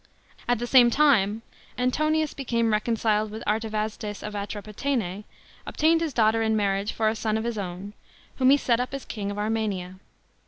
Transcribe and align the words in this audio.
At 0.47 0.57
the 0.57 0.65
same 0.65 0.89
time 0.89 1.43
Antonius 1.77 2.33
became 2.33 2.73
reconciled 2.73 3.29
with 3.29 3.43
Artavasdes 3.45 4.23
of 4.23 4.33
Atropateue, 4.33 5.25
obtained 5.67 6.01
his 6.01 6.11
daughter 6.11 6.41
in 6.41 6.55
marriage 6.55 6.91
for 6.91 7.07
a 7.07 7.15
son 7.15 7.37
of 7.37 7.43
his 7.43 7.59
own, 7.59 7.93
whom 8.37 8.49
he 8.49 8.57
set 8.57 8.79
up 8.79 8.95
as 8.95 9.05
king 9.05 9.29
of 9.29 9.37
Armenia. 9.37 9.99